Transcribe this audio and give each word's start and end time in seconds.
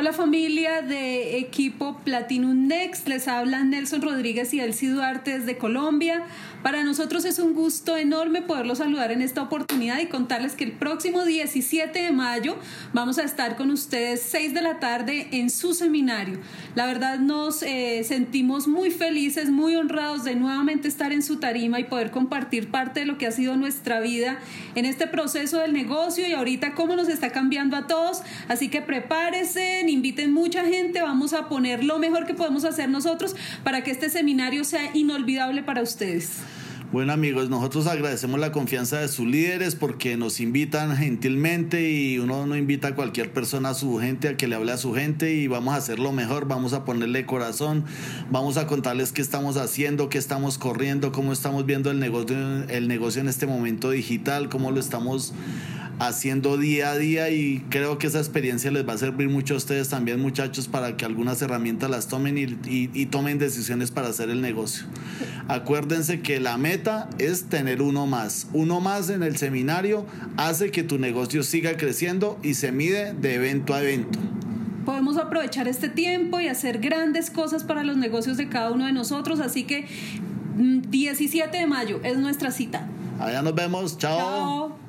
Hola 0.00 0.12
familia 0.12 0.80
de 0.80 1.38
equipo 1.38 1.98
Platinum 2.04 2.68
Next, 2.68 3.08
les 3.08 3.26
hablan 3.26 3.70
Nelson 3.70 4.00
Rodríguez 4.00 4.54
y 4.54 4.60
Elsie 4.60 4.90
Duarte 4.90 5.40
desde 5.40 5.58
Colombia. 5.58 6.22
Para 6.62 6.84
nosotros 6.84 7.24
es 7.24 7.40
un 7.40 7.52
gusto 7.52 7.96
enorme 7.96 8.42
poderlos 8.42 8.78
saludar 8.78 9.10
en 9.10 9.22
esta 9.22 9.42
oportunidad 9.42 9.98
y 9.98 10.06
contarles 10.06 10.54
que 10.54 10.62
el 10.62 10.70
próximo 10.70 11.24
17 11.24 12.00
de 12.00 12.12
mayo 12.12 12.56
vamos 12.92 13.18
a 13.18 13.24
estar 13.24 13.56
con 13.56 13.72
ustedes 13.72 14.22
6 14.22 14.54
de 14.54 14.62
la 14.62 14.78
tarde 14.78 15.26
en 15.32 15.50
su 15.50 15.74
seminario. 15.74 16.38
La 16.76 16.86
verdad 16.86 17.18
nos 17.18 17.64
eh, 17.64 18.04
sentimos 18.04 18.68
muy 18.68 18.92
felices, 18.92 19.50
muy 19.50 19.74
honrados 19.74 20.22
de 20.22 20.36
nuevamente 20.36 20.86
estar 20.86 21.12
en 21.12 21.24
su 21.24 21.40
tarima 21.40 21.80
y 21.80 21.84
poder 21.84 22.12
compartir 22.12 22.70
parte 22.70 23.00
de 23.00 23.06
lo 23.06 23.18
que 23.18 23.26
ha 23.26 23.32
sido 23.32 23.56
nuestra 23.56 23.98
vida 23.98 24.38
en 24.76 24.84
este 24.84 25.08
proceso 25.08 25.58
del 25.58 25.72
negocio 25.72 26.28
y 26.28 26.34
ahorita 26.34 26.74
cómo 26.74 26.94
nos 26.94 27.08
está 27.08 27.30
cambiando 27.30 27.76
a 27.76 27.88
todos. 27.88 28.22
Así 28.46 28.68
que 28.68 28.80
prepárense, 28.80 29.87
inviten 29.88 30.32
mucha 30.32 30.64
gente, 30.64 31.00
vamos 31.00 31.32
a 31.32 31.48
poner 31.48 31.84
lo 31.84 31.98
mejor 31.98 32.26
que 32.26 32.34
podemos 32.34 32.64
hacer 32.64 32.88
nosotros 32.88 33.34
para 33.64 33.82
que 33.82 33.90
este 33.90 34.10
seminario 34.10 34.64
sea 34.64 34.90
inolvidable 34.94 35.62
para 35.62 35.82
ustedes. 35.82 36.38
Bueno 36.90 37.12
amigos, 37.12 37.50
nosotros 37.50 37.86
agradecemos 37.86 38.40
la 38.40 38.50
confianza 38.50 38.98
de 38.98 39.08
sus 39.08 39.26
líderes 39.26 39.74
porque 39.74 40.16
nos 40.16 40.40
invitan 40.40 40.96
gentilmente 40.96 41.90
y 41.90 42.18
uno 42.18 42.46
no 42.46 42.56
invita 42.56 42.88
a 42.88 42.94
cualquier 42.94 43.30
persona 43.30 43.68
a 43.70 43.74
su 43.74 43.98
gente, 43.98 44.28
a 44.28 44.36
que 44.38 44.48
le 44.48 44.54
hable 44.54 44.72
a 44.72 44.78
su 44.78 44.94
gente 44.94 45.34
y 45.34 45.48
vamos 45.48 45.74
a 45.74 45.76
hacer 45.76 45.98
lo 45.98 46.12
mejor, 46.12 46.48
vamos 46.48 46.72
a 46.72 46.86
ponerle 46.86 47.26
corazón, 47.26 47.84
vamos 48.30 48.56
a 48.56 48.66
contarles 48.66 49.12
qué 49.12 49.20
estamos 49.20 49.58
haciendo, 49.58 50.08
qué 50.08 50.16
estamos 50.16 50.56
corriendo, 50.56 51.12
cómo 51.12 51.34
estamos 51.34 51.66
viendo 51.66 51.90
el 51.90 51.98
negocio, 51.98 52.38
el 52.70 52.88
negocio 52.88 53.20
en 53.20 53.28
este 53.28 53.46
momento 53.46 53.90
digital, 53.90 54.48
cómo 54.48 54.70
lo 54.70 54.80
estamos 54.80 55.34
haciendo 55.98 56.56
día 56.56 56.92
a 56.92 56.96
día 56.96 57.30
y 57.30 57.64
creo 57.70 57.98
que 57.98 58.06
esa 58.06 58.18
experiencia 58.18 58.70
les 58.70 58.88
va 58.88 58.92
a 58.92 58.98
servir 58.98 59.28
mucho 59.28 59.54
a 59.54 59.56
ustedes 59.56 59.88
también 59.88 60.20
muchachos 60.20 60.68
para 60.68 60.96
que 60.96 61.04
algunas 61.04 61.42
herramientas 61.42 61.90
las 61.90 62.08
tomen 62.08 62.38
y, 62.38 63.06
tomen 63.06 63.38
decisiones 63.38 63.90
para 63.90 64.08
hacer 64.08 64.30
el 64.30 64.40
negocio. 64.40 64.86
Acuérdense 65.48 66.20
que 66.20 66.40
la 66.40 66.58
meta 66.58 67.08
es 67.18 67.44
tener 67.44 67.82
uno 67.82 68.06
más. 68.06 68.48
Uno 68.52 68.80
más 68.80 69.10
en 69.10 69.22
el 69.22 69.36
seminario 69.36 70.06
hace 70.36 70.70
que 70.70 70.82
tu 70.82 70.98
negocio 70.98 71.42
siga 71.42 71.76
creciendo 71.76 72.38
y 72.42 72.54
se 72.54 72.70
mide 72.72 73.14
de 73.14 73.34
evento 73.34 73.74
a 73.74 73.82
evento 73.82 74.18
podemos 74.84 75.18
aprovechar 75.18 75.68
este 75.68 75.90
tiempo 75.90 76.40
y 76.40 76.48
hacer 76.48 76.78
grandes 76.78 77.30
cosas 77.30 77.62
para 77.62 77.84
los 77.84 77.98
negocios 77.98 78.38
de 78.38 78.48
cada 78.48 78.70
uno 78.70 78.86
de 78.86 78.92
nosotros. 78.92 79.38
Así 79.38 79.64
que 79.64 79.86
17 80.56 81.46
mm, 81.46 81.60
de 81.60 81.66
mayo 81.66 82.00
es 82.04 82.16
nuestra 82.16 82.50
cita. 82.50 82.88
Allá 83.20 83.42
nos 83.42 83.54
vemos. 83.54 83.98
Chao. 83.98 84.87